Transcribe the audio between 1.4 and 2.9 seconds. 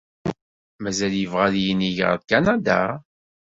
ad yinig ɣer Kanada?